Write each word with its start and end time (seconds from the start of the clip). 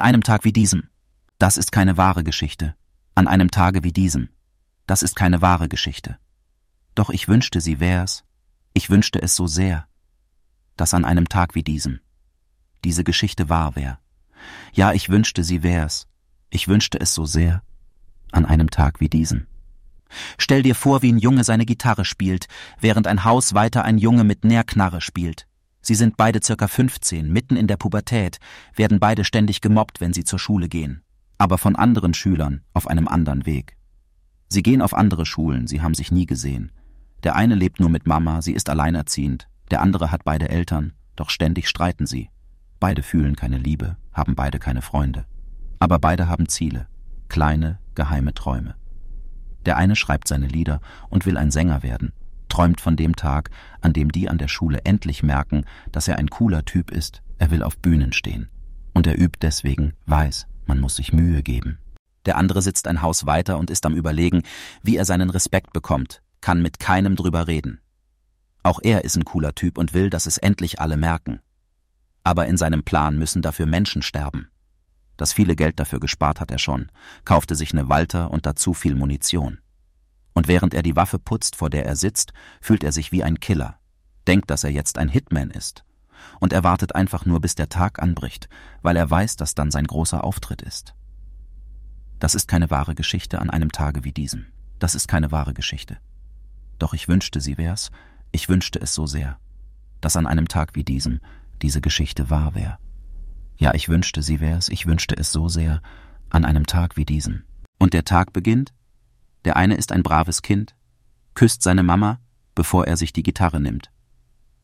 An 0.00 0.06
einem 0.06 0.22
Tag 0.22 0.44
wie 0.44 0.52
diesem. 0.52 0.88
Das 1.38 1.58
ist 1.58 1.72
keine 1.72 1.98
wahre 1.98 2.24
Geschichte. 2.24 2.74
An 3.14 3.28
einem 3.28 3.50
Tage 3.50 3.84
wie 3.84 3.92
diesem. 3.92 4.30
Das 4.86 5.02
ist 5.02 5.14
keine 5.14 5.42
wahre 5.42 5.68
Geschichte. 5.68 6.16
Doch 6.94 7.10
ich 7.10 7.28
wünschte, 7.28 7.60
sie 7.60 7.80
wär's. 7.80 8.24
Ich 8.72 8.88
wünschte 8.88 9.20
es 9.20 9.36
so 9.36 9.46
sehr, 9.46 9.86
dass 10.78 10.94
an 10.94 11.04
einem 11.04 11.28
Tag 11.28 11.54
wie 11.54 11.62
diesem 11.62 12.00
diese 12.82 13.04
Geschichte 13.04 13.50
wahr 13.50 13.76
wär. 13.76 13.98
Ja, 14.72 14.94
ich 14.94 15.10
wünschte, 15.10 15.44
sie 15.44 15.62
wär's. 15.62 16.06
Ich 16.48 16.66
wünschte 16.66 16.98
es 16.98 17.12
so 17.12 17.26
sehr 17.26 17.62
an 18.32 18.46
einem 18.46 18.70
Tag 18.70 19.00
wie 19.00 19.10
diesem. 19.10 19.48
Stell 20.38 20.62
dir 20.62 20.74
vor, 20.74 21.02
wie 21.02 21.12
ein 21.12 21.18
Junge 21.18 21.44
seine 21.44 21.66
Gitarre 21.66 22.06
spielt, 22.06 22.48
während 22.80 23.06
ein 23.06 23.24
Haus 23.24 23.52
weiter 23.52 23.84
ein 23.84 23.98
Junge 23.98 24.24
mit 24.24 24.44
Nährknarre 24.44 25.02
spielt. 25.02 25.46
Sie 25.82 25.94
sind 25.94 26.16
beide 26.16 26.40
circa 26.42 26.68
15, 26.68 27.32
mitten 27.32 27.56
in 27.56 27.66
der 27.66 27.76
Pubertät, 27.76 28.38
werden 28.74 29.00
beide 29.00 29.24
ständig 29.24 29.60
gemobbt, 29.60 30.00
wenn 30.00 30.12
sie 30.12 30.24
zur 30.24 30.38
Schule 30.38 30.68
gehen. 30.68 31.02
Aber 31.38 31.56
von 31.56 31.74
anderen 31.76 32.12
Schülern 32.12 32.62
auf 32.74 32.86
einem 32.86 33.08
anderen 33.08 33.46
Weg. 33.46 33.76
Sie 34.48 34.62
gehen 34.62 34.82
auf 34.82 34.94
andere 34.94 35.24
Schulen, 35.24 35.66
sie 35.66 35.80
haben 35.80 35.94
sich 35.94 36.12
nie 36.12 36.26
gesehen. 36.26 36.72
Der 37.22 37.36
eine 37.36 37.54
lebt 37.54 37.80
nur 37.80 37.88
mit 37.88 38.06
Mama, 38.06 38.42
sie 38.42 38.52
ist 38.52 38.68
alleinerziehend, 38.68 39.48
der 39.70 39.80
andere 39.80 40.10
hat 40.10 40.24
beide 40.24 40.48
Eltern, 40.48 40.92
doch 41.16 41.30
ständig 41.30 41.68
streiten 41.68 42.06
sie. 42.06 42.30
Beide 42.78 43.02
fühlen 43.02 43.36
keine 43.36 43.58
Liebe, 43.58 43.96
haben 44.12 44.34
beide 44.34 44.58
keine 44.58 44.82
Freunde. 44.82 45.24
Aber 45.78 45.98
beide 45.98 46.28
haben 46.28 46.48
Ziele, 46.48 46.88
kleine, 47.28 47.78
geheime 47.94 48.34
Träume. 48.34 48.74
Der 49.66 49.76
eine 49.76 49.96
schreibt 49.96 50.28
seine 50.28 50.46
Lieder 50.46 50.80
und 51.10 51.26
will 51.26 51.36
ein 51.36 51.50
Sänger 51.50 51.82
werden, 51.82 52.12
träumt 52.50 52.80
von 52.80 52.96
dem 52.96 53.16
Tag, 53.16 53.50
an 53.80 53.94
dem 53.94 54.12
die 54.12 54.28
an 54.28 54.36
der 54.36 54.48
Schule 54.48 54.80
endlich 54.84 55.22
merken, 55.22 55.64
dass 55.92 56.08
er 56.08 56.18
ein 56.18 56.28
cooler 56.28 56.64
Typ 56.66 56.90
ist, 56.90 57.22
er 57.38 57.50
will 57.50 57.62
auf 57.62 57.78
Bühnen 57.78 58.12
stehen. 58.12 58.50
Und 58.92 59.06
er 59.06 59.18
übt 59.18 59.38
deswegen, 59.40 59.94
weiß, 60.06 60.46
man 60.66 60.80
muss 60.80 60.96
sich 60.96 61.12
Mühe 61.12 61.42
geben. 61.42 61.78
Der 62.26 62.36
andere 62.36 62.60
sitzt 62.60 62.86
ein 62.86 63.00
Haus 63.00 63.24
weiter 63.24 63.56
und 63.56 63.70
ist 63.70 63.86
am 63.86 63.94
Überlegen, 63.94 64.42
wie 64.82 64.96
er 64.96 65.06
seinen 65.06 65.30
Respekt 65.30 65.72
bekommt, 65.72 66.22
kann 66.40 66.60
mit 66.60 66.78
keinem 66.78 67.16
drüber 67.16 67.46
reden. 67.46 67.80
Auch 68.62 68.80
er 68.82 69.04
ist 69.04 69.16
ein 69.16 69.24
cooler 69.24 69.54
Typ 69.54 69.78
und 69.78 69.94
will, 69.94 70.10
dass 70.10 70.26
es 70.26 70.36
endlich 70.36 70.80
alle 70.80 70.96
merken. 70.96 71.40
Aber 72.24 72.46
in 72.46 72.58
seinem 72.58 72.82
Plan 72.82 73.18
müssen 73.18 73.40
dafür 73.40 73.64
Menschen 73.64 74.02
sterben. 74.02 74.48
Das 75.16 75.32
viele 75.32 75.56
Geld 75.56 75.80
dafür 75.80 76.00
gespart 76.00 76.40
hat 76.40 76.50
er 76.50 76.58
schon, 76.58 76.90
kaufte 77.24 77.54
sich 77.54 77.72
eine 77.72 77.88
Walter 77.88 78.30
und 78.30 78.46
dazu 78.46 78.74
viel 78.74 78.94
Munition. 78.94 79.58
Und 80.32 80.48
während 80.48 80.74
er 80.74 80.82
die 80.82 80.96
Waffe 80.96 81.18
putzt, 81.18 81.56
vor 81.56 81.70
der 81.70 81.86
er 81.86 81.96
sitzt, 81.96 82.32
fühlt 82.60 82.84
er 82.84 82.92
sich 82.92 83.12
wie 83.12 83.24
ein 83.24 83.40
Killer, 83.40 83.78
denkt, 84.26 84.50
dass 84.50 84.64
er 84.64 84.70
jetzt 84.70 84.98
ein 84.98 85.08
Hitman 85.08 85.50
ist. 85.50 85.84
Und 86.38 86.52
er 86.52 86.64
wartet 86.64 86.94
einfach 86.94 87.24
nur, 87.26 87.40
bis 87.40 87.54
der 87.54 87.68
Tag 87.68 88.02
anbricht, 88.02 88.48
weil 88.82 88.96
er 88.96 89.10
weiß, 89.10 89.36
dass 89.36 89.54
dann 89.54 89.70
sein 89.70 89.86
großer 89.86 90.22
Auftritt 90.22 90.62
ist. 90.62 90.94
Das 92.18 92.34
ist 92.34 92.48
keine 92.48 92.70
wahre 92.70 92.94
Geschichte 92.94 93.40
an 93.40 93.50
einem 93.50 93.72
Tage 93.72 94.04
wie 94.04 94.12
diesem. 94.12 94.46
Das 94.78 94.94
ist 94.94 95.08
keine 95.08 95.32
wahre 95.32 95.54
Geschichte. 95.54 95.98
Doch 96.78 96.94
ich 96.94 97.08
wünschte, 97.08 97.40
sie 97.40 97.58
wär's, 97.58 97.90
ich 98.32 98.48
wünschte 98.48 98.80
es 98.80 98.94
so 98.94 99.06
sehr, 99.06 99.38
dass 100.00 100.16
an 100.16 100.26
einem 100.26 100.48
Tag 100.48 100.74
wie 100.74 100.84
diesem 100.84 101.20
diese 101.62 101.80
Geschichte 101.80 102.30
wahr 102.30 102.54
wär. 102.54 102.78
Ja, 103.58 103.74
ich 103.74 103.88
wünschte, 103.88 104.22
sie 104.22 104.40
wär's, 104.40 104.68
ich 104.68 104.86
wünschte 104.86 105.16
es 105.16 105.32
so 105.32 105.48
sehr, 105.48 105.82
an 106.30 106.44
einem 106.44 106.66
Tag 106.66 106.96
wie 106.96 107.04
diesem. 107.04 107.42
Und 107.78 107.92
der 107.92 108.04
Tag 108.04 108.32
beginnt? 108.32 108.72
Der 109.44 109.56
eine 109.56 109.74
ist 109.74 109.92
ein 109.92 110.02
braves 110.02 110.42
Kind, 110.42 110.74
küsst 111.34 111.62
seine 111.62 111.82
Mama, 111.82 112.20
bevor 112.54 112.86
er 112.86 112.96
sich 112.96 113.12
die 113.12 113.22
Gitarre 113.22 113.60
nimmt. 113.60 113.90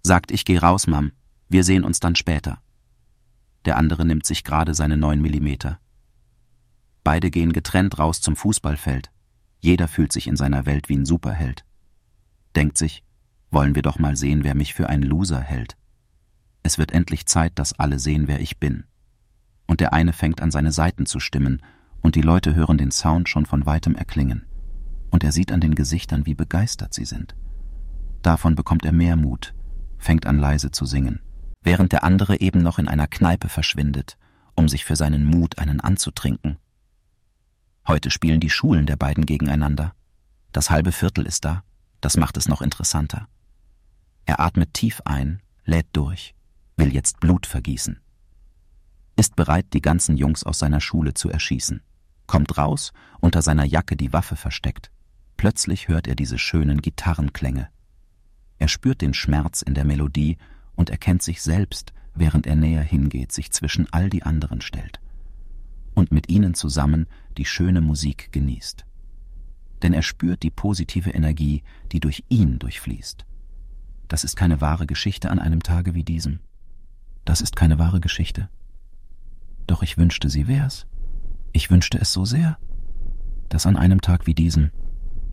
Sagt, 0.03 0.31
ich 0.31 0.45
geh 0.45 0.59
raus, 0.59 0.87
Mam, 0.87 1.13
wir 1.49 1.65
sehen 1.65 1.85
uns 1.85 2.01
dann 2.01 2.17
später. 2.17 2.59
Der 3.65 3.77
andere 3.77 4.05
nimmt 4.05 4.27
sich 4.27 4.45
gerade 4.45 4.75
seine 4.75 4.97
neun 4.97 5.21
Millimeter. 5.21 5.81
Beide 7.03 7.31
gehen 7.31 7.53
getrennt 7.53 7.99
raus 7.99 8.21
zum 8.21 8.37
Fußballfeld. 8.37 9.11
Jeder 9.61 9.89
fühlt 9.89 10.13
sich 10.13 10.27
in 10.27 10.37
seiner 10.37 10.67
Welt 10.67 10.89
wie 10.89 10.97
ein 10.97 11.07
Superheld. 11.07 11.65
Denkt 12.55 12.79
sich, 12.79 13.05
wollen 13.51 13.75
wir 13.75 13.83
doch 13.83 13.99
mal 13.99 14.17
sehen, 14.17 14.45
wer 14.45 14.55
mich 14.55 14.75
für 14.75 14.89
einen 14.89 15.03
Loser 15.03 15.41
hält. 15.41 15.77
Es 16.63 16.79
wird 16.79 16.93
endlich 16.93 17.27
Zeit, 17.27 17.59
dass 17.59 17.79
alle 17.79 17.99
sehen, 17.99 18.29
wer 18.29 18.41
ich 18.41 18.59
bin. 18.59 18.85
Und 19.67 19.81
der 19.81 19.93
eine 19.93 20.13
fängt 20.13 20.41
an, 20.43 20.51
seine 20.51 20.73
Saiten 20.73 21.07
zu 21.07 21.21
stimmen, 21.21 21.63
und 22.03 22.15
die 22.15 22.23
Leute 22.23 22.55
hören 22.55 22.79
den 22.79 22.91
Sound 22.91 23.29
schon 23.29 23.47
von 23.47 23.67
weitem 23.67 23.95
erklingen. 23.95 24.45
Und 25.17 25.25
er 25.25 25.33
sieht 25.33 25.51
an 25.51 25.63
den 25.63 25.75
Gesichtern, 25.75 26.27
wie 26.27 26.35
begeistert 26.35 26.93
sie 26.93 27.07
sind. 27.07 27.35
Davon 28.21 28.55
bekommt 28.55 28.85
er 28.85 28.93
mehr 28.93 29.17
Mut, 29.17 29.55
fängt 29.97 30.27
an 30.27 30.39
leise 30.39 30.71
zu 30.71 30.85
singen, 30.85 31.21
während 31.63 31.93
der 31.93 32.05
andere 32.05 32.39
eben 32.43 32.63
noch 32.63 32.79
in 32.79 32.87
einer 32.87 33.07
Kneipe 33.07 33.49
verschwindet, 33.49 34.19
um 34.57 34.69
sich 34.69 34.85
für 34.85 34.95
seinen 34.95 35.25
Mut 35.25 35.59
einen 35.59 35.81
anzutrinken. 35.81 36.59
Heute 37.89 38.11
spielen 38.11 38.41
die 38.41 38.51
Schulen 38.51 38.85
der 38.85 38.97
beiden 38.97 39.25
gegeneinander. 39.25 39.95
Das 40.53 40.69
halbe 40.69 40.93
Viertel 40.93 41.25
ist 41.25 41.47
da, 41.47 41.63
das 42.03 42.19
macht 42.19 42.37
es 42.37 42.47
noch 42.47 42.61
interessanter. 42.61 43.27
Er 44.27 44.39
atmet 44.39 44.75
tief 44.75 45.01
ein, 45.07 45.41
lädt 45.65 45.89
durch 45.95 46.37
will 46.77 46.93
jetzt 46.93 47.21
Blut 47.21 47.47
vergießen. 47.47 48.01
Ist 49.17 49.35
bereit, 49.35 49.65
die 49.73 49.81
ganzen 49.81 50.19
Jungs 50.19 50.45
aus 50.45 50.59
seiner 50.59 50.83
Schule 50.83 51.15
zu 51.15 51.31
erschießen. 51.31 51.81
Kommt 52.27 52.59
raus, 52.59 52.93
unter 53.19 53.41
seiner 53.41 53.65
Jacke 53.65 53.97
die 53.97 54.13
Waffe 54.13 54.37
versteckt. 54.37 54.91
Plötzlich 55.37 55.89
hört 55.89 56.07
er 56.07 56.15
diese 56.15 56.39
schönen 56.39 56.81
Gitarrenklänge. 56.81 57.69
Er 58.59 58.69
spürt 58.69 59.03
den 59.03 59.15
Schmerz 59.15 59.63
in 59.63 59.75
der 59.75 59.85
Melodie 59.85 60.39
und 60.75 60.91
erkennt 60.91 61.23
sich 61.23 61.43
selbst, 61.43 61.93
während 62.15 62.47
er 62.47 62.57
näher 62.57 62.83
hingeht, 62.83 63.33
sich 63.33 63.53
zwischen 63.53 63.87
all 63.93 64.09
die 64.09 64.23
anderen 64.23 64.61
stellt. 64.61 65.01
Und 65.95 66.13
mit 66.13 66.31
ihnen 66.31 66.55
zusammen 66.55 67.07
die 67.37 67.45
schöne 67.45 67.81
Musik 67.81 68.33
genießt. 68.33 68.85
Denn 69.83 69.93
er 69.93 70.03
spürt 70.03 70.43
die 70.43 70.51
positive 70.51 71.11
Energie, 71.11 71.63
die 71.93 72.01
durch 72.01 72.25
ihn 72.29 72.59
durchfließt. 72.59 73.27
Das 74.09 74.25
ist 74.25 74.37
keine 74.37 74.61
wahre 74.61 74.87
Geschichte 74.87 75.31
an 75.31 75.39
einem 75.39 75.63
Tage 75.63 75.95
wie 75.95 76.05
diesem. 76.05 76.41
Das 77.25 77.41
ist 77.41 77.57
keine 77.57 77.79
wahre 77.79 78.01
Geschichte. 78.01 78.49
Doch 79.67 79.83
ich 79.83 79.99
wünschte, 79.99 80.31
sie 80.31 80.49
wär's. 80.49 80.87
Ich 81.53 81.71
wünschte 81.71 81.99
es 81.99 82.13
so 82.13 82.25
sehr, 82.25 82.59
dass 83.49 83.67
an 83.67 83.77
einem 83.77 84.01
Tag 84.01 84.27
wie 84.27 84.35
diesem 84.35 84.71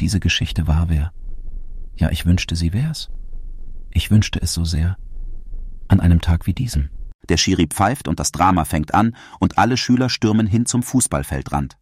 diese 0.04 0.20
Geschichte 0.20 0.68
wahr 0.68 0.90
wär. 0.90 1.14
Ja, 1.96 2.12
ich 2.12 2.26
wünschte, 2.26 2.58
sie 2.58 2.74
wär's. 2.74 3.10
Ich 3.90 4.12
wünschte 4.12 4.42
es 4.42 4.54
so 4.54 4.66
sehr. 4.66 4.98
An 5.88 6.02
einem 6.02 6.20
Tag 6.20 6.46
wie 6.46 6.54
diesem. 6.54 6.90
Der 7.30 7.38
Schiri 7.38 7.68
pfeift 7.68 8.10
und 8.10 8.20
das 8.20 8.34
Drama 8.34 8.66
fängt 8.66 8.94
an 8.94 9.16
und 9.40 9.58
alle 9.58 9.78
Schüler 9.78 10.10
stürmen 10.10 10.46
hin 10.46 10.66
zum 10.66 10.84
Fußballfeldrand. 10.84 11.78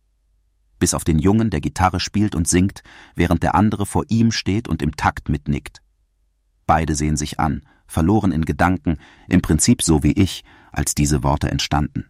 Bis 0.78 0.94
auf 0.94 1.04
den 1.04 1.18
Jungen, 1.18 1.50
der 1.50 1.62
Gitarre 1.62 2.00
spielt 2.00 2.36
und 2.36 2.48
singt, 2.48 2.84
während 3.16 3.42
der 3.42 3.56
andere 3.56 3.88
vor 3.88 4.04
ihm 4.09 4.32
steht 4.32 4.68
und 4.68 4.84
im 4.84 4.96
Takt 4.96 5.28
mitnickt. 5.28 5.82
Beide 6.68 6.94
sehen 6.94 7.18
sich 7.18 7.40
an, 7.40 7.64
verloren 7.88 8.32
in 8.32 8.46
Gedanken, 8.46 9.00
im 9.30 9.42
Prinzip 9.42 9.82
so 9.82 10.03
wie 10.03 10.12
ich, 10.12 10.44
als 10.72 10.94
diese 10.94 11.24
Worte 11.24 11.50
entstanden. 11.50 12.06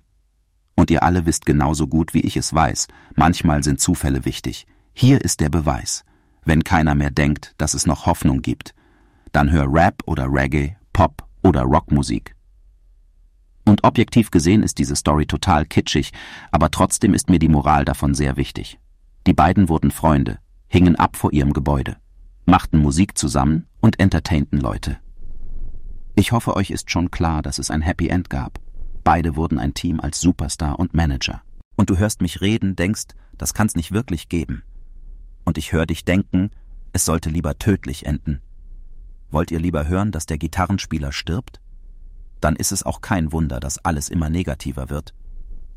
Und 0.75 0.91
ihr 0.91 1.03
alle 1.03 1.25
wisst 1.25 1.45
genauso 1.45 1.87
gut, 1.87 2.13
wie 2.13 2.21
ich 2.21 2.35
es 2.35 2.53
weiß, 2.53 2.89
manchmal 3.15 3.63
sind 3.63 3.79
Zufälle 3.79 4.25
wichtig. 4.25 4.67
Hier 4.93 5.21
ist 5.21 5.39
der 5.39 5.49
Beweis. 5.49 6.03
Wenn 6.43 6.63
keiner 6.63 6.95
mehr 6.95 7.11
denkt, 7.11 7.53
dass 7.57 7.73
es 7.73 7.85
noch 7.85 8.05
Hoffnung 8.05 8.41
gibt, 8.41 8.73
dann 9.31 9.51
hör 9.51 9.65
Rap 9.71 10.01
oder 10.05 10.27
Reggae, 10.29 10.75
Pop 10.93 11.27
oder 11.43 11.61
Rockmusik. 11.63 12.35
Und 13.65 13.83
objektiv 13.83 14.31
gesehen 14.31 14.63
ist 14.63 14.79
diese 14.79 14.95
Story 14.95 15.25
total 15.25 15.65
kitschig, 15.65 16.11
aber 16.51 16.71
trotzdem 16.71 17.13
ist 17.13 17.29
mir 17.29 17.39
die 17.39 17.47
Moral 17.47 17.85
davon 17.85 18.13
sehr 18.13 18.37
wichtig. 18.37 18.79
Die 19.27 19.33
beiden 19.33 19.69
wurden 19.69 19.91
Freunde, 19.91 20.39
hingen 20.67 20.95
ab 20.95 21.15
vor 21.15 21.31
ihrem 21.31 21.53
Gebäude, 21.53 21.97
machten 22.45 22.79
Musik 22.79 23.17
zusammen 23.17 23.67
und 23.79 23.99
entertainten 23.99 24.57
Leute. 24.57 24.97
Ich 26.15 26.31
hoffe, 26.31 26.55
euch 26.55 26.71
ist 26.71 26.91
schon 26.91 27.11
klar, 27.11 27.41
dass 27.41 27.59
es 27.59 27.71
ein 27.71 27.81
Happy 27.81 28.09
End 28.09 28.29
gab. 28.29 28.59
Beide 29.03 29.35
wurden 29.35 29.59
ein 29.59 29.73
Team 29.73 29.99
als 29.99 30.19
Superstar 30.19 30.79
und 30.79 30.93
Manager. 30.93 31.41
Und 31.75 31.89
du 31.89 31.97
hörst 31.97 32.21
mich 32.21 32.41
reden, 32.41 32.75
denkst, 32.75 33.05
das 33.37 33.53
kann's 33.53 33.75
nicht 33.75 33.91
wirklich 33.91 34.27
geben. 34.27 34.63
Und 35.43 35.57
ich 35.57 35.71
hör 35.73 35.85
dich 35.85 36.05
denken, 36.05 36.51
es 36.93 37.05
sollte 37.05 37.29
lieber 37.29 37.57
tödlich 37.57 38.05
enden. 38.05 38.41
Wollt 39.29 39.51
ihr 39.51 39.59
lieber 39.59 39.87
hören, 39.87 40.11
dass 40.11 40.25
der 40.25 40.37
Gitarrenspieler 40.37 41.11
stirbt? 41.11 41.61
Dann 42.41 42.55
ist 42.55 42.71
es 42.71 42.83
auch 42.83 43.01
kein 43.01 43.31
Wunder, 43.31 43.59
dass 43.59 43.77
alles 43.79 44.09
immer 44.09 44.29
negativer 44.29 44.89
wird. 44.89 45.13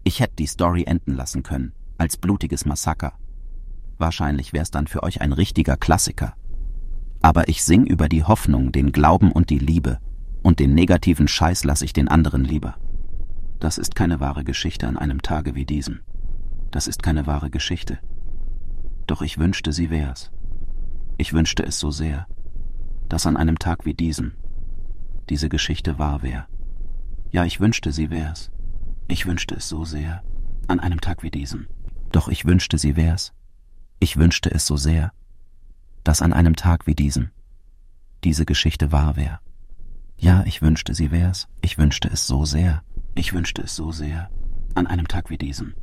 Ich 0.03 0.21
hätte 0.21 0.37
die 0.37 0.47
Story 0.47 0.85
enden 0.87 1.15
lassen 1.15 1.43
können, 1.43 1.73
als 1.99 2.17
blutiges 2.17 2.67
Massaker. 2.67 3.13
Wahrscheinlich 3.99 4.53
wär's 4.53 4.71
dann 4.71 4.87
für 4.87 5.03
euch 5.03 5.21
ein 5.21 5.33
richtiger 5.33 5.77
Klassiker. 5.77 6.35
Aber 7.23 7.49
ich 7.49 7.63
sing 7.63 7.87
über 7.87 8.09
die 8.09 8.25
Hoffnung, 8.25 8.73
den 8.73 8.93
Glauben 8.93 9.33
und 9.33 9.51
die 9.51 9.59
Liebe, 9.59 9.99
und 10.43 10.59
den 10.59 10.75
negativen 10.75 11.29
Scheiß 11.29 11.65
lasse 11.65 11.85
ich 11.85 11.93
den 11.93 12.09
anderen 12.09 12.45
lieber. 12.45 12.77
Das 13.61 13.79
ist 13.79 13.95
keine 13.95 14.21
wahre 14.21 14.45
Geschichte 14.45 14.87
an 14.87 14.99
einem 14.99 15.23
Tage 15.23 15.55
wie 15.55 15.65
diesem. 15.65 16.01
Das 16.71 16.87
ist 16.87 17.03
keine 17.03 17.27
wahre 17.27 17.51
Geschichte. 17.51 17.99
Doch 19.15 19.23
ich 19.23 19.39
wünschte, 19.39 19.73
sie 19.73 19.91
wär's. 19.91 20.33
Ich 21.19 21.33
wünschte 21.33 21.63
es 21.63 21.79
so 21.79 21.93
sehr, 21.93 22.27
dass 23.09 23.27
an 23.27 23.37
einem 23.37 23.61
Tag 23.61 23.85
wie 23.85 23.95
diesem 23.95 24.33
diese 25.31 25.49
Geschichte 25.49 26.01
wahr 26.01 26.25
wär. 26.25 26.49
Ja, 27.31 27.45
ich 27.45 27.61
wünschte, 27.61 27.93
sie 27.93 28.11
wär's. 28.11 28.51
Ich 29.07 29.25
wünschte 29.25 29.55
es 29.55 29.69
so 29.69 29.85
sehr, 29.85 30.25
an 30.67 30.81
einem 30.81 31.01
Tag 31.01 31.23
wie 31.23 31.31
diesem. 31.31 31.69
Doch 32.11 32.27
ich 32.27 32.45
wünschte, 32.45 32.77
sie 32.77 32.97
wär's. 32.97 33.33
Ich 34.01 34.17
wünschte 34.17 34.51
es 34.51 34.67
so 34.67 34.77
sehr, 34.77 35.13
dass 36.03 36.21
an 36.21 36.33
einem 36.33 36.57
Tag 36.57 36.89
wie 36.89 36.97
diesem 36.97 37.31
diese 38.25 38.45
Geschichte 38.45 38.91
wahr 38.91 39.15
wär. 39.15 39.39
Ja, 40.17 40.43
ich 40.45 40.61
wünschte, 40.61 40.93
sie 40.93 41.13
wär's. 41.13 41.47
Ich 41.63 41.79
wünschte 41.79 42.09
es 42.09 42.27
so 42.27 42.45
sehr. 42.45 42.83
Ich 43.15 43.33
wünschte 43.33 43.63
es 43.63 43.77
so 43.77 43.93
sehr, 43.93 44.29
an 44.75 44.89
einem 44.89 45.07
Tag 45.07 45.31
wie 45.31 45.39
diesem. 45.39 45.75